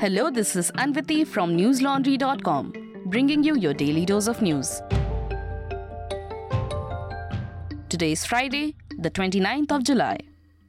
Hello, 0.00 0.30
this 0.30 0.54
is 0.54 0.70
Anviti 0.76 1.26
from 1.26 1.56
newslaundry.com, 1.58 2.72
bringing 3.06 3.42
you 3.42 3.56
your 3.56 3.74
daily 3.74 4.06
dose 4.06 4.28
of 4.28 4.40
news. 4.40 4.80
Today 7.88 8.12
is 8.12 8.24
Friday, 8.24 8.76
the 8.96 9.10
29th 9.10 9.72
of 9.72 9.82
July. 9.82 10.18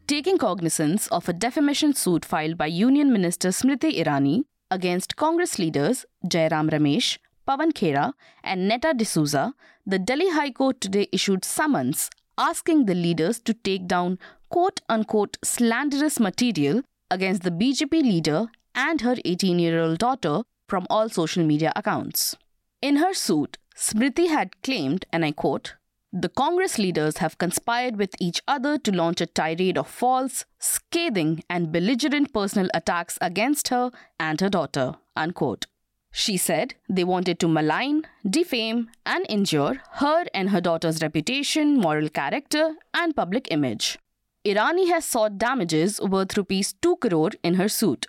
Taking 0.08 0.40
cognizance 0.40 1.06
of 1.10 1.30
a 1.30 1.34
defamation 1.34 1.94
suit 1.94 2.26
filed 2.26 2.58
by 2.58 2.66
Union 2.66 3.14
Minister 3.14 3.50
Smriti 3.50 4.04
Irani 4.04 4.46
against 4.72 5.16
Congress 5.16 5.60
leaders 5.60 6.08
Jairam 6.26 6.72
Ramesh, 6.72 7.20
Pawan 7.48 7.72
Khera, 7.72 8.14
and 8.44 8.68
Netta 8.68 8.96
D'Souza, 8.96 9.54
the 9.86 10.00
Delhi 10.00 10.32
High 10.32 10.50
Court 10.50 10.82
today 10.82 11.08
issued 11.12 11.46
summons 11.46 12.10
asking 12.40 12.88
the 12.88 12.96
leaders 12.96 13.40
to 13.42 13.54
take 13.54 13.88
down 13.88 14.18
quote 14.50 14.82
unquote 14.90 15.38
slanderous 15.44 16.20
material 16.20 16.82
against 17.12 17.44
the 17.44 17.52
BJP 17.52 18.02
leader 18.02 18.48
and 18.86 19.02
her 19.02 19.16
18 19.26 19.60
year 19.60 19.82
old 19.82 20.00
daughter 20.00 20.36
from 20.68 20.88
all 20.90 21.10
social 21.10 21.44
media 21.44 21.74
accounts. 21.76 22.36
In 22.82 22.98
her 22.98 23.14
suit, 23.14 23.58
Smriti 23.76 24.30
had 24.30 24.62
claimed, 24.62 25.06
and 25.12 25.26
I 25.26 25.32
quote, 25.32 25.76
the 26.12 26.30
Congress 26.30 26.80
leaders 26.80 27.18
have 27.18 27.38
conspired 27.38 27.98
with 27.98 28.16
each 28.20 28.42
other 28.48 28.78
to 28.80 28.92
launch 28.92 29.22
a 29.22 29.28
tirade 29.28 29.78
of 29.78 29.88
false, 29.88 30.46
scathing, 30.58 31.44
and 31.48 31.72
belligerent 31.72 32.34
personal 32.34 32.70
attacks 32.74 33.20
against 33.22 33.68
her 33.68 33.92
and 34.20 34.42
her 34.42 34.50
daughter. 34.50 34.96
Unquote. 35.16 35.68
She 36.12 36.36
said 36.38 36.74
they 36.90 37.04
wanted 37.04 37.40
to 37.40 37.48
malign, 37.48 38.08
defame, 38.28 38.90
and 39.06 39.24
injure 39.30 39.82
her 40.04 40.26
and 40.34 40.50
her 40.50 40.62
daughter's 40.62 41.04
reputation, 41.04 41.78
moral 41.78 42.10
character, 42.10 42.76
and 42.94 43.16
public 43.16 43.48
image. 43.52 44.00
Irani 44.44 44.88
has 44.90 45.06
sought 45.06 45.38
damages 45.38 46.02
worth 46.02 46.36
rupees 46.38 46.74
2 46.82 46.96
crore 46.98 47.32
in 47.44 47.56
her 47.56 47.70
suit. 47.70 48.08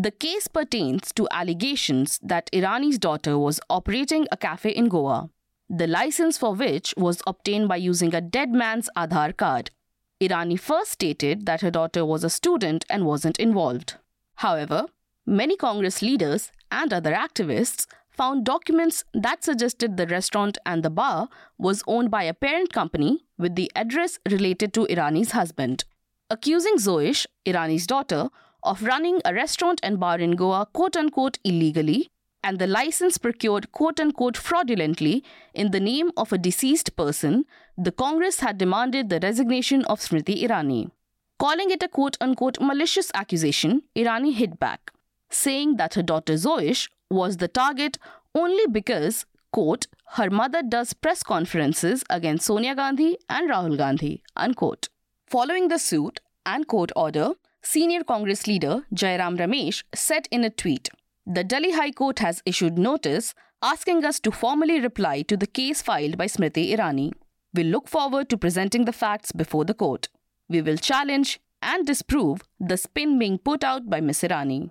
The 0.00 0.12
case 0.12 0.46
pertains 0.46 1.12
to 1.14 1.26
allegations 1.32 2.20
that 2.22 2.48
Irani's 2.52 3.00
daughter 3.00 3.36
was 3.36 3.58
operating 3.68 4.28
a 4.30 4.36
cafe 4.36 4.70
in 4.70 4.88
Goa, 4.88 5.28
the 5.68 5.88
license 5.88 6.38
for 6.38 6.54
which 6.54 6.94
was 6.96 7.20
obtained 7.26 7.66
by 7.66 7.78
using 7.78 8.14
a 8.14 8.20
dead 8.20 8.52
man's 8.52 8.88
Aadhaar 8.96 9.36
card. 9.36 9.72
Irani 10.20 10.56
first 10.56 10.92
stated 10.92 11.46
that 11.46 11.62
her 11.62 11.72
daughter 11.72 12.04
was 12.04 12.22
a 12.22 12.30
student 12.30 12.84
and 12.88 13.06
wasn't 13.06 13.40
involved. 13.40 13.96
However, 14.36 14.86
many 15.26 15.56
Congress 15.56 16.00
leaders 16.00 16.52
and 16.70 16.92
other 16.92 17.12
activists 17.12 17.88
found 18.08 18.44
documents 18.44 19.02
that 19.12 19.42
suggested 19.42 19.96
the 19.96 20.06
restaurant 20.06 20.58
and 20.64 20.84
the 20.84 20.90
bar 20.90 21.28
was 21.58 21.82
owned 21.88 22.08
by 22.08 22.22
a 22.22 22.34
parent 22.34 22.72
company 22.72 23.24
with 23.36 23.56
the 23.56 23.68
address 23.74 24.20
related 24.30 24.72
to 24.74 24.86
Irani's 24.86 25.32
husband. 25.32 25.82
Accusing 26.30 26.76
Zoish, 26.76 27.26
Irani's 27.44 27.88
daughter, 27.88 28.28
of 28.62 28.82
running 28.82 29.20
a 29.24 29.34
restaurant 29.34 29.80
and 29.82 30.00
bar 30.00 30.18
in 30.18 30.32
Goa 30.32 30.66
quote 30.72 30.96
unquote 30.96 31.38
illegally 31.44 32.10
and 32.42 32.58
the 32.58 32.66
license 32.66 33.18
procured 33.18 33.72
quote 33.72 34.00
unquote 34.00 34.36
fraudulently 34.36 35.24
in 35.54 35.70
the 35.70 35.80
name 35.80 36.10
of 36.16 36.32
a 36.32 36.38
deceased 36.38 36.96
person, 36.96 37.44
the 37.76 37.92
Congress 37.92 38.40
had 38.40 38.58
demanded 38.58 39.08
the 39.08 39.20
resignation 39.20 39.84
of 39.86 40.00
Smriti 40.00 40.42
Irani. 40.42 40.90
Calling 41.38 41.70
it 41.70 41.82
a 41.82 41.88
quote 41.88 42.16
unquote 42.20 42.60
malicious 42.60 43.10
accusation, 43.14 43.82
Irani 43.96 44.34
hit 44.34 44.58
back, 44.58 44.92
saying 45.30 45.76
that 45.76 45.94
her 45.94 46.02
daughter 46.02 46.34
Zoish 46.34 46.88
was 47.10 47.36
the 47.36 47.48
target 47.48 47.98
only 48.34 48.66
because, 48.66 49.24
quote, 49.52 49.86
her 50.12 50.30
mother 50.30 50.62
does 50.62 50.92
press 50.92 51.22
conferences 51.22 52.04
against 52.10 52.46
Sonia 52.46 52.74
Gandhi 52.74 53.18
and 53.28 53.50
Rahul 53.50 53.76
Gandhi, 53.76 54.22
unquote. 54.36 54.88
Following 55.26 55.68
the 55.68 55.78
suit 55.78 56.20
and 56.46 56.66
court 56.66 56.90
order, 56.96 57.32
senior 57.68 58.02
Congress 58.02 58.46
leader 58.46 58.74
Jairam 58.94 59.36
Ramesh 59.38 59.82
said 59.94 60.26
in 60.30 60.42
a 60.42 60.48
tweet, 60.48 60.88
the 61.26 61.44
Delhi 61.44 61.72
High 61.72 61.90
Court 61.90 62.18
has 62.20 62.42
issued 62.46 62.78
notice 62.78 63.34
asking 63.60 64.06
us 64.06 64.18
to 64.20 64.30
formally 64.30 64.80
reply 64.80 65.20
to 65.22 65.36
the 65.36 65.46
case 65.46 65.82
filed 65.82 66.16
by 66.16 66.26
Smriti 66.26 66.70
Irani. 66.74 67.12
We 67.52 67.64
look 67.64 67.86
forward 67.86 68.30
to 68.30 68.38
presenting 68.38 68.86
the 68.86 68.92
facts 68.92 69.32
before 69.32 69.66
the 69.66 69.74
court. 69.74 70.08
We 70.48 70.62
will 70.62 70.78
challenge 70.78 71.40
and 71.60 71.86
disprove 71.86 72.40
the 72.58 72.78
spin 72.78 73.18
being 73.18 73.36
put 73.36 73.62
out 73.62 73.90
by 73.90 74.00
Ms. 74.00 74.22
Irani. 74.22 74.70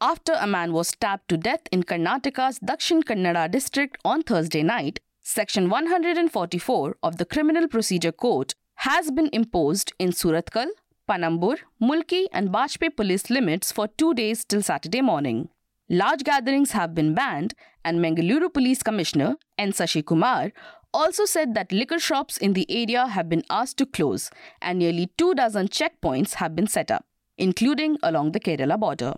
After 0.00 0.34
a 0.34 0.46
man 0.46 0.72
was 0.72 0.88
stabbed 0.88 1.28
to 1.30 1.36
death 1.36 1.62
in 1.72 1.82
Karnataka's 1.82 2.60
Dakshin 2.60 3.02
Kannada 3.02 3.50
district 3.50 3.98
on 4.04 4.22
Thursday 4.22 4.62
night, 4.62 5.00
Section 5.20 5.68
144 5.68 6.96
of 7.02 7.16
the 7.16 7.24
Criminal 7.24 7.66
Procedure 7.66 8.12
Code 8.12 8.54
has 8.86 9.10
been 9.10 9.30
imposed 9.32 9.92
in 9.98 10.10
Surathkal, 10.10 10.68
Panambur, 11.08 11.58
Mulki, 11.80 12.26
and 12.32 12.50
Bajpe 12.50 12.96
police 12.96 13.30
limits 13.30 13.72
for 13.72 13.88
two 13.88 14.14
days 14.14 14.44
till 14.44 14.62
Saturday 14.62 15.00
morning. 15.00 15.48
Large 15.88 16.24
gatherings 16.24 16.72
have 16.72 16.94
been 16.94 17.14
banned, 17.14 17.54
and 17.84 17.98
Mangaluru 17.98 18.52
Police 18.52 18.82
Commissioner 18.82 19.36
N. 19.58 19.72
Shashi 19.72 20.04
Kumar 20.04 20.52
also 20.94 21.24
said 21.24 21.54
that 21.54 21.72
liquor 21.72 21.98
shops 21.98 22.36
in 22.36 22.52
the 22.52 22.66
area 22.70 23.06
have 23.06 23.28
been 23.28 23.42
asked 23.50 23.78
to 23.78 23.86
close, 23.86 24.30
and 24.60 24.78
nearly 24.78 25.10
two 25.18 25.34
dozen 25.34 25.68
checkpoints 25.68 26.34
have 26.34 26.54
been 26.54 26.66
set 26.66 26.90
up, 26.90 27.04
including 27.36 27.98
along 28.02 28.32
the 28.32 28.40
Kerala 28.40 28.78
border. 28.78 29.14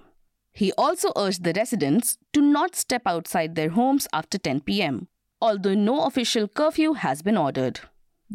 He 0.52 0.72
also 0.78 1.12
urged 1.16 1.44
the 1.44 1.52
residents 1.54 2.16
to 2.32 2.40
not 2.40 2.76
step 2.76 3.02
outside 3.06 3.54
their 3.54 3.70
homes 3.70 4.06
after 4.12 4.38
10 4.38 4.60
pm, 4.60 5.08
although 5.40 5.74
no 5.74 6.06
official 6.06 6.48
curfew 6.48 6.92
has 6.94 7.22
been 7.22 7.36
ordered. 7.36 7.80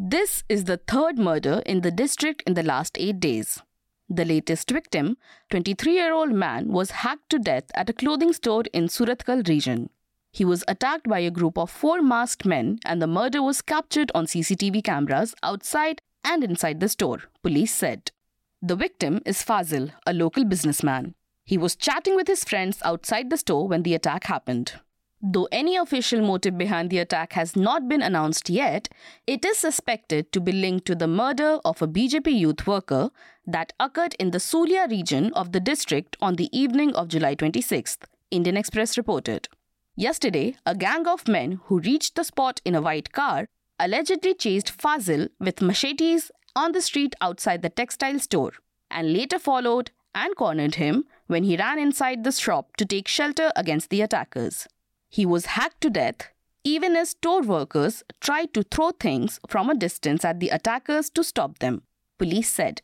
This 0.02 0.46
is 0.48 0.64
the 0.64 0.78
third 0.78 1.20
murder 1.20 1.62
in 1.66 1.82
the 1.82 1.92
district 1.92 2.44
in 2.48 2.54
the 2.54 2.64
last 2.64 2.98
eight 2.98 3.20
days. 3.20 3.62
The 4.08 4.24
latest 4.24 4.72
victim, 4.72 5.18
23 5.50 5.92
year 5.92 6.14
old 6.14 6.32
man, 6.32 6.70
was 6.70 6.92
hacked 7.04 7.30
to 7.32 7.38
death 7.38 7.66
at 7.76 7.90
a 7.90 7.94
clothing 7.94 8.32
store 8.32 8.64
in 8.72 8.88
Surathkal 8.88 9.46
region. 9.50 9.90
He 10.32 10.46
was 10.46 10.64
attacked 10.70 11.10
by 11.10 11.20
a 11.20 11.30
group 11.30 11.58
of 11.58 11.70
four 11.70 12.02
masked 12.02 12.46
men, 12.46 12.80
and 12.86 13.02
the 13.02 13.08
murder 13.08 13.44
was 13.44 13.62
captured 13.62 14.10
on 14.16 14.26
CCTV 14.26 14.86
cameras 14.86 15.36
outside 15.44 16.02
and 16.24 16.46
inside 16.46 16.80
the 16.80 16.88
store, 16.88 17.24
police 17.44 17.76
said. 17.76 18.12
The 18.62 18.78
victim 18.78 19.20
is 19.26 19.44
Fazil, 19.44 19.90
a 20.08 20.14
local 20.14 20.46
businessman. 20.46 21.14
He 21.44 21.58
was 21.58 21.76
chatting 21.76 22.16
with 22.16 22.30
his 22.30 22.46
friends 22.46 22.82
outside 22.86 23.30
the 23.30 23.36
store 23.36 23.68
when 23.68 23.84
the 23.84 23.96
attack 23.96 24.24
happened. 24.24 24.80
Though 25.22 25.50
any 25.52 25.76
official 25.76 26.22
motive 26.22 26.58
behind 26.58 26.90
the 26.90 27.00
attack 27.00 27.34
has 27.34 27.54
not 27.54 27.90
been 27.90 28.02
announced 28.02 28.50
yet, 28.50 28.88
it 29.28 29.44
is 29.44 29.58
suspected 29.58 30.32
to 30.32 30.40
be 30.40 30.54
linked 30.54 30.86
to 30.88 30.96
the 30.96 31.08
murder 31.08 31.60
of 31.66 31.82
a 31.82 31.88
BJP 31.88 32.40
youth 32.40 32.66
worker 32.66 33.12
that 33.46 33.74
occurred 33.82 34.16
in 34.18 34.32
the 34.32 34.38
Sullia 34.38 34.90
region 34.90 35.34
of 35.34 35.52
the 35.52 35.60
district 35.60 36.16
on 36.22 36.36
the 36.36 36.50
evening 36.58 36.96
of 36.96 37.10
July 37.10 37.36
26th, 37.36 38.06
Indian 38.32 38.56
Express 38.56 38.98
reported. 38.98 39.50
Yesterday, 39.98 40.56
a 40.66 40.74
gang 40.74 41.06
of 41.06 41.28
men 41.28 41.60
who 41.66 41.82
reached 41.82 42.16
the 42.16 42.24
spot 42.24 42.62
in 42.64 42.74
a 42.74 42.82
white 42.82 43.12
car 43.12 43.50
allegedly 43.78 44.34
chased 44.34 44.70
Fazil 44.70 45.28
with 45.38 45.62
machetes 45.62 46.32
on 46.56 46.72
the 46.72 46.82
street 46.82 47.14
outside 47.20 47.62
the 47.62 47.70
textile 47.70 48.20
store 48.20 48.54
and 48.90 49.12
later 49.12 49.38
followed 49.38 49.92
and 50.16 50.34
cornered 50.38 50.76
him 50.76 51.04
when 51.28 51.44
he 51.44 51.58
ran 51.58 51.78
inside 51.78 52.24
the 52.24 52.32
shop 52.32 52.78
to 52.78 52.86
take 52.86 53.08
shelter 53.10 53.52
against 53.58 53.90
the 53.90 54.02
attackers. 54.02 54.66
He 55.10 55.26
was 55.26 55.48
hacked 55.58 55.82
to 55.82 55.90
death, 55.90 56.30
even 56.64 56.96
as 56.96 57.10
store 57.10 57.42
workers 57.42 58.04
tried 58.22 58.54
to 58.54 58.64
throw 58.64 58.92
things 58.92 59.40
from 59.48 59.70
a 59.70 59.76
distance 59.76 60.24
at 60.24 60.40
the 60.40 60.50
attackers 60.50 61.10
to 61.12 61.24
stop 61.24 61.60
them, 61.60 61.82
police 62.18 62.52
said. 62.52 62.82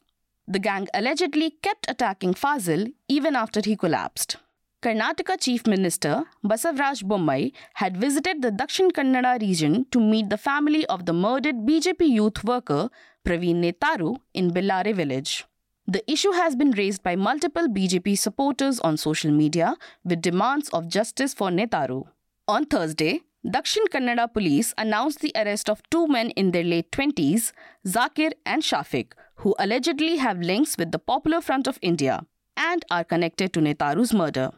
The 0.48 0.60
gang 0.60 0.88
allegedly 0.94 1.52
kept 1.62 1.90
attacking 1.90 2.34
Fazil 2.34 2.88
even 3.08 3.36
after 3.36 3.62
he 3.64 3.76
collapsed. 3.76 4.38
Karnataka 4.82 5.40
Chief 5.40 5.66
Minister 5.66 6.26
Basavaraj 6.44 7.04
Bommai 7.04 7.52
had 7.76 7.98
visited 7.98 8.42
the 8.42 8.52
Dakshin 8.52 8.92
Kannada 8.92 9.40
region 9.42 9.86
to 9.92 10.00
meet 10.00 10.30
the 10.30 10.38
family 10.38 10.86
of 10.86 11.06
the 11.08 11.14
murdered 11.14 11.66
BJP 11.66 12.08
youth 12.08 12.44
worker 12.44 12.90
Praveen 13.26 13.64
Netaru 13.64 14.18
in 14.36 14.52
Bellare 14.52 14.94
village. 14.94 15.46
The 15.88 16.04
issue 16.12 16.32
has 16.32 16.56
been 16.56 16.72
raised 16.72 17.02
by 17.02 17.16
multiple 17.16 17.68
BJP 17.68 18.18
supporters 18.18 18.80
on 18.80 18.98
social 18.98 19.32
media 19.32 19.76
with 20.04 20.22
demands 20.22 20.70
of 20.70 20.88
justice 20.88 21.34
for 21.34 21.50
Netaru. 21.50 22.06
On 22.48 22.64
Thursday, 22.64 23.22
Dakshin 23.44 23.88
Kannada 23.90 24.32
police 24.32 24.72
announced 24.78 25.22
the 25.22 25.32
arrest 25.36 25.68
of 25.68 25.82
two 25.90 26.06
men 26.08 26.30
in 26.32 26.52
their 26.52 26.64
late 26.64 26.92
20s, 26.92 27.52
Zakir 27.88 28.34
and 28.46 28.62
Shafiq, 28.62 29.14
who 29.38 29.56
allegedly 29.58 30.18
have 30.18 30.40
links 30.40 30.78
with 30.78 30.92
the 30.92 31.00
Popular 31.00 31.42
Front 31.42 31.66
of 31.66 31.80
India 31.82 32.24
and 32.56 32.86
are 32.92 33.04
connected 33.04 33.52
to 33.54 33.62
Netaru's 33.62 34.14
murder. 34.14 34.52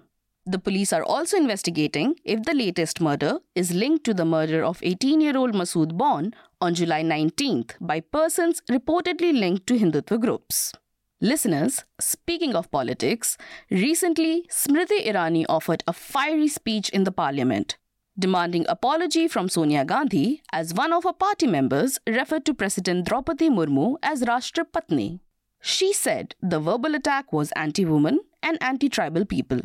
The 0.45 0.59
police 0.59 0.91
are 0.91 1.03
also 1.03 1.37
investigating 1.37 2.15
if 2.25 2.43
the 2.43 2.53
latest 2.53 2.99
murder 2.99 3.39
is 3.55 3.71
linked 3.71 4.03
to 4.03 4.13
the 4.13 4.25
murder 4.25 4.65
of 4.65 4.79
18 4.83 5.21
year 5.21 5.37
old 5.37 5.53
Masood 5.53 5.97
Bon 5.97 6.33
on 6.59 6.73
July 6.73 7.03
19th 7.03 7.75
by 7.79 8.01
persons 8.01 8.61
reportedly 8.69 9.31
linked 9.31 9.65
to 9.67 9.79
Hindutva 9.79 10.19
groups. 10.19 10.73
Listeners, 11.19 11.83
speaking 11.99 12.53
of 12.53 12.69
politics, 12.69 13.39
recently 13.71 14.43
Smriti 14.51 15.03
Irani 15.03 15.45
offered 15.49 15.83
a 15.87 15.93
fiery 15.93 16.47
speech 16.47 16.89
in 16.89 17.05
the 17.05 17.11
parliament, 17.11 17.75
demanding 18.19 18.67
apology 18.69 19.27
from 19.27 19.49
Sonia 19.49 19.83
Gandhi 19.83 20.43
as 20.53 20.75
one 20.75 20.93
of 20.93 21.05
her 21.05 21.13
party 21.13 21.47
members 21.47 21.97
referred 22.05 22.45
to 22.45 22.53
President 22.53 23.07
Draupadi 23.07 23.49
Murmu 23.49 23.95
as 24.03 24.21
Rashtrapatni. 24.25 25.19
She 25.59 25.91
said 25.91 26.35
the 26.39 26.59
verbal 26.59 26.93
attack 26.93 27.33
was 27.33 27.51
anti 27.53 27.83
woman 27.83 28.19
and 28.43 28.61
anti 28.61 28.87
tribal 28.87 29.25
people. 29.25 29.61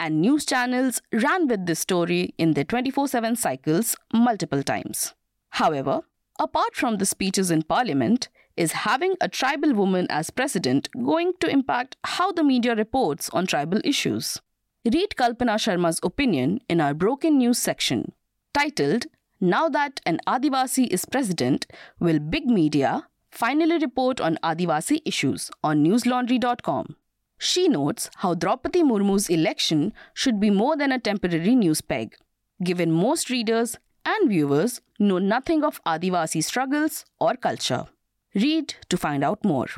And 0.00 0.22
news 0.22 0.46
channels 0.46 1.02
ran 1.12 1.46
with 1.46 1.66
this 1.66 1.80
story 1.80 2.34
in 2.38 2.54
their 2.54 2.64
24 2.64 3.08
7 3.08 3.36
cycles 3.36 3.96
multiple 4.14 4.62
times. 4.62 5.14
However, 5.50 6.00
apart 6.40 6.74
from 6.74 6.96
the 6.96 7.04
speeches 7.04 7.50
in 7.50 7.64
parliament, 7.64 8.30
is 8.56 8.72
having 8.72 9.14
a 9.20 9.28
tribal 9.28 9.74
woman 9.74 10.06
as 10.10 10.30
president 10.30 10.88
going 11.04 11.32
to 11.40 11.48
impact 11.48 11.96
how 12.04 12.32
the 12.32 12.44
media 12.44 12.74
reports 12.74 13.28
on 13.30 13.46
tribal 13.46 13.80
issues? 13.84 14.40
Read 14.84 15.10
Kalpana 15.16 15.56
Sharma's 15.58 16.00
opinion 16.02 16.60
in 16.68 16.80
our 16.80 16.94
Broken 16.94 17.38
News 17.38 17.58
section, 17.58 18.12
titled 18.54 19.06
Now 19.40 19.68
That 19.68 20.00
an 20.06 20.20
Adivasi 20.26 20.86
is 20.88 21.04
President, 21.04 21.66
Will 21.98 22.18
Big 22.18 22.46
Media 22.46 23.08
Finally 23.30 23.78
Report 23.78 24.18
on 24.18 24.38
Adivasi 24.42 25.02
Issues 25.04 25.50
on 25.62 25.84
newslaundry.com. 25.84 26.96
She 27.38 27.68
notes 27.68 28.08
how 28.16 28.34
Draupadi 28.34 28.82
Murmu's 28.82 29.28
election 29.28 29.92
should 30.14 30.40
be 30.40 30.48
more 30.48 30.74
than 30.74 30.90
a 30.90 30.98
temporary 30.98 31.54
news 31.54 31.82
peg, 31.82 32.16
given 32.64 32.90
most 32.90 33.28
readers 33.28 33.76
and 34.06 34.30
viewers 34.30 34.80
know 34.98 35.18
nothing 35.18 35.64
of 35.64 35.84
Adivasi 35.84 36.42
struggles 36.42 37.04
or 37.20 37.34
culture. 37.34 37.86
Read 38.36 38.74
to 38.90 38.98
find 38.98 39.24
out 39.24 39.42
more. 39.46 39.68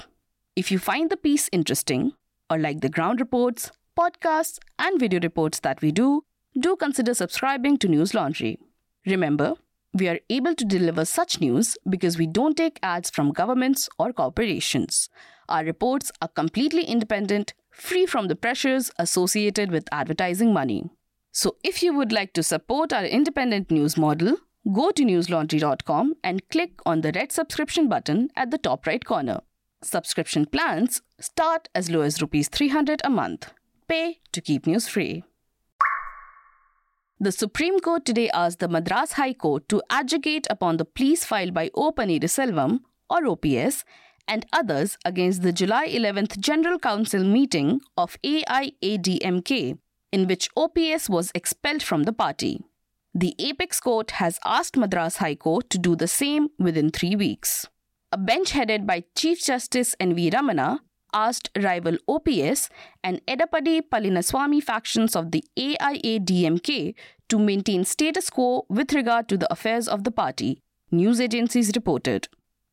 If 0.56 0.72
you 0.72 0.81
find 0.81 1.10
the 1.10 1.16
piece 1.16 1.49
interesting 1.52 2.14
or 2.50 2.58
like 2.58 2.81
the 2.81 2.88
ground 2.88 3.20
reports, 3.20 3.70
podcasts, 3.96 4.58
and 4.81 4.99
video 4.99 5.20
reports 5.20 5.60
that 5.60 5.81
we 5.81 5.93
do, 5.93 6.25
do 6.58 6.75
consider 6.75 7.14
subscribing 7.14 7.78
to 7.78 7.87
News 7.87 8.14
Laundry. 8.14 8.58
Remember, 9.06 9.55
we 9.94 10.08
are 10.08 10.19
able 10.28 10.56
to 10.56 10.64
deliver 10.64 11.05
such 11.05 11.40
news 11.40 11.78
because 11.88 12.19
we 12.19 12.26
don't 12.26 12.56
take 12.56 12.81
ads 12.82 13.10
from 13.10 13.31
governments 13.31 13.88
or 13.96 14.12
corporations. 14.12 15.08
Our 15.49 15.62
reports 15.64 16.11
are 16.20 16.26
completely 16.26 16.82
independent, 16.82 17.54
free 17.70 18.06
from 18.06 18.26
the 18.26 18.34
pressures 18.34 18.90
associated 18.99 19.70
with 19.70 19.87
advertising 19.93 20.52
money. 20.52 20.90
So, 21.31 21.54
if 21.62 21.81
you 21.81 21.94
would 21.94 22.11
like 22.11 22.32
to 22.32 22.43
support 22.43 22.93
our 22.93 23.04
independent 23.04 23.70
news 23.70 23.96
model, 23.96 24.38
go 24.73 24.91
to 24.91 25.03
newslaundry.com 25.03 26.15
and 26.23 26.49
click 26.50 26.73
on 26.85 27.00
the 27.00 27.12
red 27.12 27.32
subscription 27.32 27.88
button 27.88 28.31
at 28.37 28.50
the 28.50 28.59
top 28.59 28.87
right 28.87 29.05
corner. 29.05 29.41
Subscription 29.82 30.47
plans 30.47 31.03
start 31.20 31.69
as 31.75 31.91
low 31.91 32.00
as 32.00 32.20
rupees 32.20 32.49
300 32.49 33.00
a 33.05 33.11
month. 33.11 33.53
Pay 33.88 34.19
to 34.32 34.41
keep 34.41 34.67
news 34.67 34.88
free. 34.88 35.25
The 37.20 37.32
Supreme 37.32 37.81
Court 37.81 38.05
today 38.05 38.31
asked 38.31 38.61
the 38.61 38.69
Madras 38.69 39.12
High 39.12 39.32
Court 39.32 39.69
to 39.70 39.82
adjudicate 39.91 40.47
upon 40.50 40.76
the 40.76 40.85
pleas 40.85 41.25
filed 41.25 41.53
by 41.53 41.71
O. 41.75 41.91
Selvam, 41.93 42.81
or 43.11 43.26
OPS, 43.26 43.85
and 44.29 44.47
others 44.53 44.99
against 45.05 45.43
the 45.43 45.53
July 45.53 45.88
11th 45.88 46.38
General 46.38 46.79
Council 46.79 47.25
meeting 47.25 47.81
of 47.97 48.19
AIADMK, 48.23 49.79
in 50.12 50.26
which 50.29 50.49
OPS 50.56 51.09
was 51.09 51.32
expelled 51.35 51.82
from 51.82 52.05
the 52.05 52.12
party. 52.12 52.61
The 53.14 53.34
apex 53.38 53.81
court 53.81 54.12
has 54.12 54.38
asked 54.44 54.76
Madras 54.76 55.16
High 55.16 55.34
Court 55.34 55.70
to 55.70 55.78
do 55.78 55.96
the 55.96 56.08
same 56.08 56.50
within 56.58 56.90
three 56.90 57.16
weeks. 57.16 57.66
A 58.12 58.19
bench 58.19 58.52
headed 58.52 58.87
by 58.87 59.05
Chief 59.14 59.43
Justice 59.43 59.94
N.V. 59.99 60.31
Ramana 60.31 60.81
asked 61.12 61.50
rival 61.56 61.96
OPS 62.06 62.69
and 63.02 63.25
Edappadi 63.26 63.82
Palaniswamy 63.90 64.62
factions 64.62 65.16
of 65.16 65.31
the 65.31 65.43
AIADMK 65.58 66.94
to 67.28 67.38
maintain 67.38 67.84
status 67.84 68.31
quo 68.31 68.66
with 68.69 68.93
regard 68.93 69.28
to 69.28 69.37
the 69.37 69.50
affairs 69.52 69.88
of 69.88 70.04
the 70.04 70.11
party, 70.11 70.62
news 70.90 71.20
agencies 71.20 71.72
reported. 71.75 72.28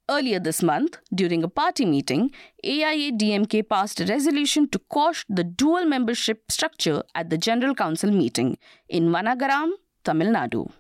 Earlier 0.08 0.40
this 0.40 0.62
month, 0.62 1.00
during 1.14 1.44
a 1.44 1.48
party 1.50 1.86
meeting, 1.86 2.32
AIADMK 2.64 3.68
passed 3.68 4.00
a 4.00 4.06
resolution 4.06 4.70
to 4.70 4.80
quash 4.80 5.26
the 5.28 5.44
dual 5.44 5.86
membership 5.86 6.52
structure 6.52 7.02
at 7.16 7.30
the 7.30 7.38
General 7.38 7.74
Council 7.74 8.12
meeting 8.12 8.58
in 8.88 9.10
Vanagaram, 9.10 9.72
Tamil 10.06 10.32
Nadu. 10.32 10.72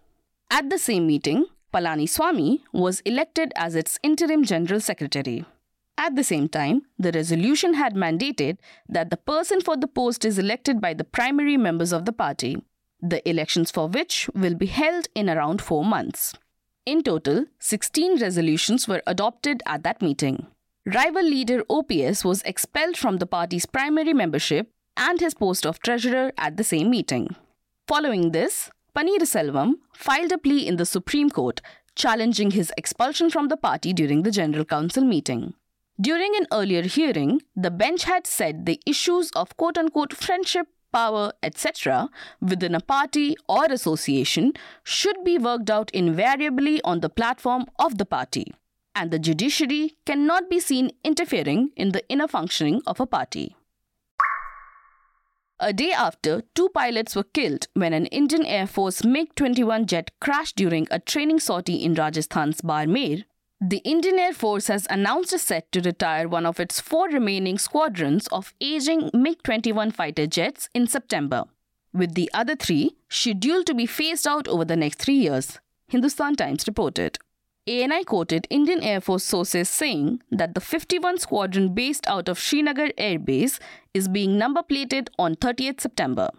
At 0.49 0.69
the 0.69 0.77
same 0.77 1.07
meeting, 1.07 1.45
Palaniswamy 1.73 2.61
was 2.71 3.01
elected 3.01 3.51
as 3.55 3.75
its 3.75 3.99
interim 4.03 4.45
General 4.45 4.79
Secretary. 4.79 5.43
At 5.97 6.15
the 6.15 6.23
same 6.23 6.47
time, 6.47 6.83
the 6.99 7.11
resolution 7.11 7.73
had 7.73 7.95
mandated 7.95 8.57
that 8.87 9.09
the 9.09 9.17
person 9.17 9.61
for 9.61 9.75
the 9.75 9.87
post 9.87 10.23
is 10.25 10.37
elected 10.37 10.79
by 10.79 10.93
the 10.93 11.03
primary 11.03 11.57
members 11.57 11.91
of 11.91 12.05
the 12.05 12.13
party, 12.13 12.61
the 13.01 13.27
elections 13.27 13.71
for 13.71 13.87
which 13.87 14.29
will 14.33 14.55
be 14.55 14.67
held 14.67 15.07
in 15.15 15.29
around 15.29 15.61
four 15.61 15.83
months. 15.83 16.33
In 16.85 17.01
total, 17.01 17.45
16 17.59 18.19
resolutions 18.21 18.87
were 18.87 19.01
adopted 19.07 19.63
at 19.65 19.83
that 19.83 20.01
meeting. 20.01 20.47
Rival 20.85 21.23
leader 21.23 21.63
OPS 21.69 22.23
was 22.23 22.43
expelled 22.43 22.95
from 22.95 23.17
the 23.17 23.25
party's 23.25 23.65
primary 23.65 24.13
membership 24.13 24.71
and 24.95 25.19
his 25.19 25.33
post 25.33 25.65
of 25.65 25.79
treasurer 25.79 26.31
at 26.37 26.57
the 26.57 26.63
same 26.63 26.91
meeting. 26.91 27.35
Following 27.87 28.31
this, 28.31 28.69
Selvam 28.95 29.75
filed 29.93 30.31
a 30.31 30.37
plea 30.37 30.65
in 30.65 30.77
the 30.77 30.85
Supreme 30.85 31.29
Court 31.29 31.61
challenging 31.95 32.51
his 32.51 32.71
expulsion 32.77 33.29
from 33.29 33.47
the 33.47 33.57
party 33.57 33.93
during 33.93 34.23
the 34.23 34.31
General 34.31 34.65
Council 34.65 35.03
meeting. 35.03 35.53
During 35.99 36.35
an 36.35 36.47
earlier 36.51 36.81
hearing, 36.83 37.41
the 37.55 37.71
bench 37.71 38.03
had 38.03 38.27
said 38.27 38.65
the 38.65 38.81
issues 38.85 39.31
of 39.31 39.55
quote 39.57 39.77
unquote 39.77 40.13
friendship, 40.13 40.67
power, 40.91 41.31
etc., 41.41 42.09
within 42.41 42.75
a 42.75 42.79
party 42.81 43.35
or 43.47 43.65
association 43.65 44.53
should 44.83 45.23
be 45.23 45.37
worked 45.37 45.69
out 45.69 45.89
invariably 45.91 46.81
on 46.83 46.99
the 46.99 47.09
platform 47.09 47.65
of 47.79 47.97
the 47.97 48.05
party, 48.05 48.53
and 48.93 49.11
the 49.11 49.19
judiciary 49.19 49.95
cannot 50.05 50.49
be 50.49 50.59
seen 50.59 50.91
interfering 51.03 51.71
in 51.75 51.91
the 51.91 52.07
inner 52.09 52.27
functioning 52.27 52.81
of 52.87 52.99
a 52.99 53.05
party. 53.05 53.55
A 55.59 55.71
day 55.71 55.93
after, 55.93 56.41
two 56.53 56.67
pilots 56.69 57.15
were 57.15 57.23
killed 57.23 57.67
when 57.75 57.93
an 57.93 58.07
Indian 58.07 58.45
Air 58.45 58.67
Force 58.67 59.05
MiG 59.05 59.33
21 59.35 59.85
jet 59.85 60.11
crashed 60.19 60.57
during 60.57 60.85
a 60.91 60.99
training 60.99 61.39
sortie 61.39 61.81
in 61.81 61.93
Rajasthan's 61.93 62.59
Barmer, 62.61 63.23
the 63.61 63.77
Indian 63.77 64.19
Air 64.19 64.33
Force 64.33 64.67
has 64.67 64.85
announced 64.89 65.31
a 65.31 65.39
set 65.39 65.71
to 65.71 65.79
retire 65.79 66.27
one 66.27 66.45
of 66.45 66.59
its 66.59 66.81
four 66.81 67.07
remaining 67.07 67.57
squadrons 67.57 68.27
of 68.27 68.53
aging 68.59 69.09
MiG 69.13 69.43
21 69.43 69.91
fighter 69.91 70.27
jets 70.27 70.67
in 70.73 70.87
September, 70.87 71.45
with 71.93 72.15
the 72.15 72.29
other 72.33 72.57
three 72.57 72.97
scheduled 73.07 73.65
to 73.67 73.73
be 73.73 73.85
phased 73.85 74.27
out 74.27 74.49
over 74.49 74.65
the 74.65 74.75
next 74.75 74.99
three 74.99 75.15
years, 75.15 75.59
Hindustan 75.87 76.35
Times 76.35 76.67
reported. 76.67 77.17
ANI 77.67 78.03
quoted 78.03 78.45
Indian 78.51 78.83
Air 78.83 79.01
Force 79.01 79.23
sources 79.23 79.67
saying 79.67 80.21
that 80.29 80.53
the 80.53 80.61
51 80.61 81.17
squadron 81.17 81.73
based 81.73 82.05
out 82.05 82.29
of 82.29 82.37
Srinagar 82.37 82.89
Air 82.95 83.17
Base 83.17 83.59
is 83.91 84.07
being 84.07 84.37
number 84.37 84.61
plated 84.61 85.09
on 85.17 85.35
30th 85.35 85.81
September. 85.81 86.29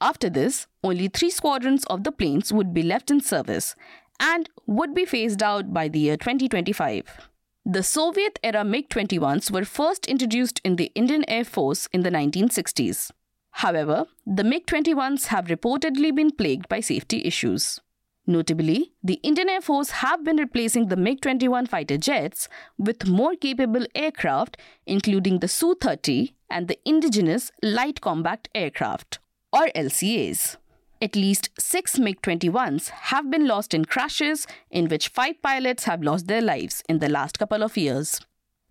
After 0.00 0.30
this, 0.30 0.68
only 0.84 1.08
three 1.08 1.30
squadrons 1.30 1.84
of 1.86 2.04
the 2.04 2.12
planes 2.12 2.52
would 2.52 2.72
be 2.72 2.84
left 2.84 3.10
in 3.10 3.20
service, 3.20 3.74
and 4.20 4.48
would 4.66 4.94
be 4.94 5.04
phased 5.04 5.42
out 5.42 5.74
by 5.74 5.88
the 5.88 5.98
year 5.98 6.16
2025. 6.16 7.30
The 7.64 7.82
Soviet 7.82 8.38
era 8.44 8.62
MiG 8.62 8.88
21s 8.88 9.50
were 9.50 9.64
first 9.64 10.06
introduced 10.06 10.60
in 10.62 10.76
the 10.76 10.92
Indian 10.94 11.28
Air 11.28 11.44
Force 11.44 11.88
in 11.92 12.02
the 12.02 12.10
1960s. 12.10 13.10
However, 13.50 14.04
the 14.24 14.44
MiG 14.44 14.66
21s 14.66 15.26
have 15.26 15.46
reportedly 15.46 16.14
been 16.14 16.30
plagued 16.30 16.68
by 16.68 16.78
safety 16.78 17.24
issues. 17.24 17.80
Notably, 18.26 18.92
the 19.04 19.20
Indian 19.22 19.48
Air 19.48 19.60
Force 19.60 19.90
have 19.90 20.24
been 20.24 20.36
replacing 20.36 20.88
the 20.88 20.96
MiG 20.96 21.20
21 21.20 21.66
fighter 21.66 21.96
jets 21.96 22.48
with 22.76 23.06
more 23.06 23.36
capable 23.36 23.86
aircraft, 23.94 24.56
including 24.84 25.38
the 25.38 25.48
Su 25.48 25.76
30 25.80 26.34
and 26.50 26.66
the 26.66 26.78
indigenous 26.84 27.52
Light 27.62 28.00
Combat 28.00 28.48
Aircraft, 28.52 29.20
or 29.52 29.68
LCAs. 29.76 30.56
At 31.00 31.14
least 31.14 31.50
six 31.58 31.98
MiG 31.98 32.20
21s 32.22 32.88
have 32.88 33.30
been 33.30 33.46
lost 33.46 33.74
in 33.74 33.84
crashes, 33.84 34.46
in 34.70 34.88
which 34.88 35.08
five 35.08 35.40
pilots 35.40 35.84
have 35.84 36.02
lost 36.02 36.26
their 36.26 36.40
lives 36.40 36.82
in 36.88 36.98
the 36.98 37.08
last 37.08 37.38
couple 37.38 37.62
of 37.62 37.76
years. 37.76 38.20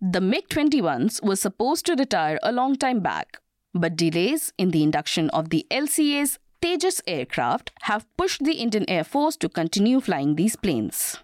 The 0.02 0.22
MiG 0.22 0.50
21s 0.50 1.24
were 1.24 1.38
supposed 1.38 1.86
to 1.86 1.96
retire 1.96 2.40
a 2.44 2.52
long 2.52 2.76
time 2.76 3.00
back, 3.00 3.40
but 3.74 3.96
delays 3.96 4.52
in 4.58 4.72
the 4.72 4.84
induction 4.84 5.30
of 5.30 5.50
the 5.50 5.66
LCA's 5.72 6.40
Tejas 6.66 7.00
aircraft 7.06 7.72
have 7.82 8.08
pushed 8.18 8.44
the 8.44 8.54
Indian 8.54 8.90
Air 8.90 9.04
Force 9.04 9.38
to 9.38 9.48
continue 9.48 10.02
flying 10.02 10.34
these 10.34 10.56
planes. 10.56 11.18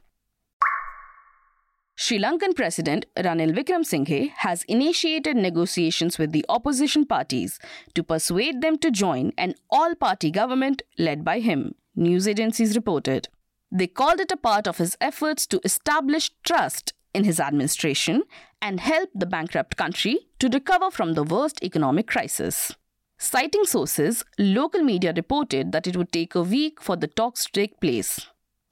Sri 1.95 2.19
Lankan 2.19 2.55
President 2.55 3.07
Ranil 3.17 3.55
Wickremesinghe 3.55 4.29
has 4.37 4.63
initiated 4.65 5.35
negotiations 5.35 6.19
with 6.19 6.31
the 6.31 6.45
opposition 6.47 7.07
parties 7.07 7.57
to 7.95 8.03
persuade 8.03 8.61
them 8.61 8.77
to 8.77 8.91
join 8.91 9.33
an 9.35 9.55
all 9.71 9.95
party 9.95 10.29
government 10.29 10.83
led 10.99 11.25
by 11.25 11.39
him, 11.39 11.73
news 11.95 12.27
agencies 12.27 12.75
reported. 12.75 13.27
They 13.71 13.87
called 13.87 14.19
it 14.19 14.31
a 14.31 14.37
part 14.37 14.67
of 14.67 14.77
his 14.77 14.95
efforts 15.01 15.47
to 15.47 15.61
establish 15.63 16.29
trust 16.43 16.93
in 17.15 17.23
his 17.23 17.39
administration 17.39 18.21
and 18.61 18.79
help 18.79 19.09
the 19.15 19.25
bankrupt 19.25 19.75
country 19.75 20.19
to 20.37 20.49
recover 20.49 20.91
from 20.91 21.13
the 21.15 21.23
worst 21.23 21.63
economic 21.63 22.05
crisis. 22.05 22.75
Citing 23.23 23.65
sources, 23.65 24.23
local 24.39 24.81
media 24.81 25.13
reported 25.15 25.71
that 25.73 25.85
it 25.85 25.95
would 25.95 26.11
take 26.11 26.33
a 26.33 26.41
week 26.41 26.81
for 26.81 26.95
the 26.95 27.05
talks 27.05 27.45
to 27.45 27.51
take 27.51 27.79
place. 27.79 28.19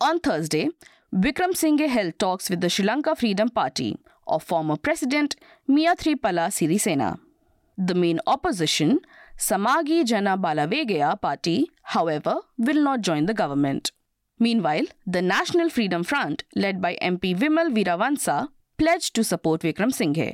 On 0.02 0.20
Thursday, 0.20 0.70
Wickremesinghe 1.14 1.88
held 1.88 2.18
talks 2.18 2.50
with 2.50 2.60
the 2.60 2.68
Sri 2.68 2.84
Lanka 2.84 3.16
Freedom 3.16 3.50
Party 3.50 3.96
of 4.28 4.42
former 4.42 4.76
President 4.76 5.36
Maithripala 5.70 6.48
Sirisena. 6.50 7.20
The 7.78 7.94
main 7.94 8.20
opposition, 8.26 9.02
Samagi 9.38 10.04
Jana 10.04 10.36
Balavegaya 10.36 11.22
party, 11.22 11.70
however, 11.84 12.38
will 12.58 12.82
not 12.82 13.02
join 13.02 13.28
the 13.28 13.36
government. 13.36 13.92
Meanwhile, 14.40 14.86
the 15.06 15.22
National 15.22 15.70
Freedom 15.70 16.04
Front, 16.04 16.44
led 16.56 16.82
by 16.82 16.98
MP 17.04 17.38
Wimal 17.38 17.70
Weerawansa, 17.76 18.48
pledged 18.80 19.14
to 19.14 19.24
support 19.24 19.62
Wickremesinghe. 19.62 20.34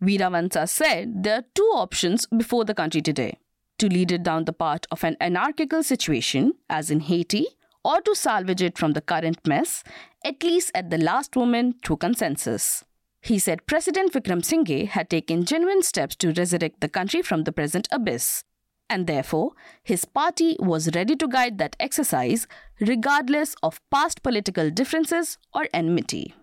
Viravansa 0.00 0.68
said 0.68 1.24
there 1.24 1.38
are 1.38 1.44
two 1.52 1.72
options 1.74 2.26
before 2.26 2.64
the 2.64 2.74
country 2.74 3.02
today 3.02 3.38
to 3.78 3.88
lead 3.88 4.12
it 4.12 4.22
down 4.22 4.44
the 4.44 4.52
path 4.52 4.80
of 4.90 5.04
an 5.04 5.16
anarchical 5.20 5.82
situation, 5.82 6.54
as 6.68 6.90
in 6.90 7.00
Haiti, 7.00 7.46
or 7.84 8.00
to 8.00 8.14
salvage 8.14 8.62
it 8.62 8.76
from 8.76 8.92
the 8.92 9.00
current 9.00 9.46
mess, 9.46 9.84
at 10.24 10.42
least 10.42 10.72
at 10.74 10.90
the 10.90 10.98
last 10.98 11.36
moment 11.36 11.76
through 11.84 11.98
consensus. 11.98 12.84
He 13.20 13.38
said 13.38 13.66
President 13.66 14.12
Wickremesinghe 14.12 14.88
had 14.88 15.10
taken 15.10 15.44
genuine 15.44 15.82
steps 15.82 16.16
to 16.16 16.32
resurrect 16.32 16.80
the 16.80 16.88
country 16.88 17.22
from 17.22 17.44
the 17.44 17.52
present 17.52 17.88
abyss, 17.90 18.44
and 18.88 19.06
therefore 19.06 19.52
his 19.82 20.04
party 20.04 20.56
was 20.60 20.94
ready 20.94 21.16
to 21.16 21.28
guide 21.28 21.58
that 21.58 21.76
exercise 21.80 22.46
regardless 22.80 23.54
of 23.62 23.80
past 23.90 24.22
political 24.22 24.70
differences 24.70 25.38
or 25.52 25.66
enmity. 25.72 26.34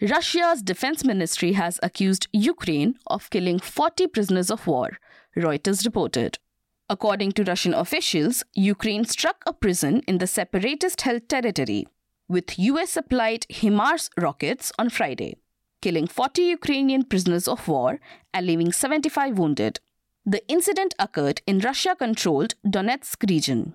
Russia's 0.00 0.60
defense 0.60 1.04
ministry 1.04 1.52
has 1.52 1.80
accused 1.82 2.28
Ukraine 2.32 2.96
of 3.06 3.30
killing 3.30 3.58
40 3.58 4.08
prisoners 4.08 4.50
of 4.50 4.66
war, 4.66 4.98
Reuters 5.36 5.84
reported. 5.84 6.38
According 6.88 7.32
to 7.32 7.44
Russian 7.44 7.74
officials, 7.74 8.44
Ukraine 8.54 9.04
struck 9.04 9.42
a 9.46 9.52
prison 9.52 10.00
in 10.06 10.18
the 10.18 10.26
separatist 10.26 11.00
held 11.02 11.28
territory 11.28 11.86
with 12.28 12.58
US 12.58 12.90
supplied 12.90 13.46
HIMARS 13.50 14.10
rockets 14.18 14.72
on 14.78 14.90
Friday, 14.90 15.36
killing 15.82 16.06
40 16.06 16.42
Ukrainian 16.42 17.04
prisoners 17.04 17.46
of 17.46 17.68
war 17.68 18.00
and 18.32 18.46
leaving 18.46 18.72
75 18.72 19.38
wounded. 19.38 19.80
The 20.24 20.46
incident 20.48 20.94
occurred 20.98 21.42
in 21.46 21.58
Russia 21.58 21.94
controlled 21.94 22.54
Donetsk 22.66 23.28
region. 23.28 23.74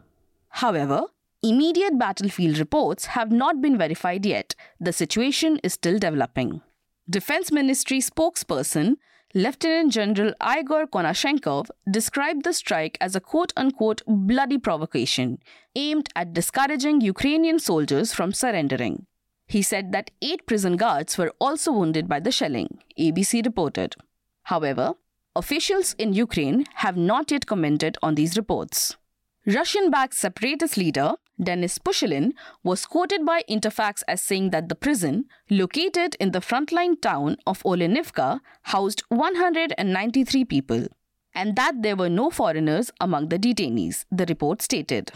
However, 0.49 1.03
Immediate 1.41 1.97
battlefield 1.97 2.57
reports 2.57 3.05
have 3.05 3.31
not 3.31 3.61
been 3.61 3.77
verified 3.77 4.25
yet. 4.25 4.55
The 4.77 4.91
situation 4.91 5.57
is 5.63 5.71
still 5.71 5.97
developing. 5.97 6.61
Defense 7.09 7.49
Ministry 7.49 8.01
spokesperson 8.01 8.97
Lieutenant 9.35 9.91
General 9.91 10.33
Igor 10.41 10.87
Konashenkov 10.87 11.69
described 11.87 12.43
the 12.43 12.51
strike 12.51 12.97
as 12.99 13.15
a 13.15 13.19
quote 13.19 13.53
unquote 13.55 14.01
bloody 14.07 14.57
provocation 14.57 15.37
aimed 15.75 16.09
at 16.15 16.33
discouraging 16.33 17.01
Ukrainian 17.01 17.59
soldiers 17.59 18.11
from 18.11 18.33
surrendering. 18.33 19.05
He 19.45 19.61
said 19.61 19.91
that 19.91 20.09
eight 20.23 20.47
prison 20.47 20.77
guards 20.77 21.15
were 21.15 21.31
also 21.39 21.71
wounded 21.71 22.07
by 22.07 22.19
the 22.19 22.31
shelling, 22.31 22.79
ABC 22.99 23.45
reported. 23.45 23.95
However, 24.43 24.93
officials 25.35 25.93
in 25.99 26.13
Ukraine 26.13 26.65
have 26.75 26.97
not 26.97 27.29
yet 27.29 27.45
commented 27.45 27.99
on 28.01 28.15
these 28.15 28.35
reports. 28.35 28.97
Russian 29.45 29.91
backed 29.91 30.15
separatist 30.15 30.75
leader 30.75 31.13
Denis 31.41 31.77
Pushilin 31.79 32.33
was 32.63 32.85
quoted 32.85 33.25
by 33.25 33.43
Interfax 33.49 34.03
as 34.07 34.21
saying 34.21 34.49
that 34.49 34.67
the 34.67 34.75
prison, 34.75 35.25
located 35.49 36.15
in 36.19 36.31
the 36.31 36.39
frontline 36.39 37.01
town 37.01 37.37
of 37.47 37.63
Olenivka, 37.63 38.41
housed 38.63 39.03
193 39.09 40.45
people, 40.45 40.87
and 41.33 41.55
that 41.55 41.81
there 41.81 41.95
were 41.95 42.09
no 42.09 42.29
foreigners 42.29 42.91
among 42.99 43.29
the 43.29 43.39
detainees, 43.39 44.05
the 44.11 44.25
report 44.25 44.61
stated. 44.61 45.11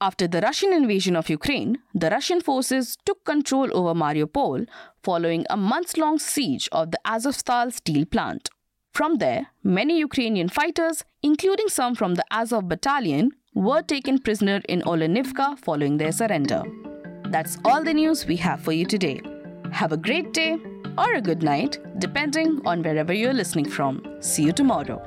After 0.00 0.26
the 0.26 0.40
Russian 0.40 0.72
invasion 0.72 1.14
of 1.14 1.28
Ukraine, 1.28 1.78
the 1.94 2.08
Russian 2.08 2.40
forces 2.40 2.96
took 3.04 3.22
control 3.24 3.68
over 3.76 3.94
Mariupol 3.94 4.66
following 5.02 5.44
a 5.50 5.58
months 5.58 5.98
long 5.98 6.18
siege 6.18 6.68
of 6.72 6.90
the 6.90 6.98
Azovstal 7.06 7.70
steel 7.72 8.06
plant. 8.06 8.48
From 8.92 9.18
there, 9.18 9.48
many 9.62 9.98
Ukrainian 9.98 10.48
fighters, 10.48 11.04
including 11.22 11.68
some 11.68 11.94
from 11.94 12.14
the 12.14 12.24
Azov 12.30 12.66
battalion, 12.68 13.32
were 13.54 13.82
taken 13.82 14.18
prisoner 14.18 14.60
in 14.68 14.80
Olenivka 14.82 15.58
following 15.58 15.96
their 15.96 16.12
surrender. 16.12 16.62
That's 17.30 17.58
all 17.64 17.82
the 17.82 17.92
news 17.92 18.26
we 18.26 18.36
have 18.36 18.60
for 18.60 18.72
you 18.72 18.86
today. 18.86 19.20
Have 19.72 19.92
a 19.92 19.96
great 19.96 20.32
day 20.32 20.58
or 20.96 21.14
a 21.14 21.20
good 21.20 21.42
night, 21.42 21.78
depending 21.98 22.60
on 22.64 22.82
wherever 22.82 23.12
you're 23.12 23.32
listening 23.32 23.68
from. 23.68 24.04
See 24.20 24.44
you 24.44 24.52
tomorrow. 24.52 25.04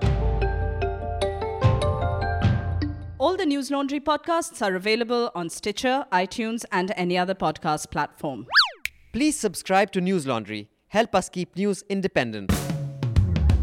All 3.17 3.37
the 3.37 3.45
News 3.45 3.71
Laundry 3.71 4.01
podcasts 4.01 4.61
are 4.61 4.75
available 4.75 5.31
on 5.33 5.49
Stitcher, 5.49 6.05
iTunes, 6.11 6.65
and 6.73 6.91
any 6.97 7.17
other 7.17 7.33
podcast 7.33 7.89
platform. 7.91 8.45
Please 9.13 9.39
subscribe 9.39 9.91
to 9.91 10.01
News 10.01 10.27
Laundry. 10.27 10.69
Help 10.89 11.15
us 11.15 11.29
keep 11.29 11.55
news 11.55 11.83
independent. 11.89 12.51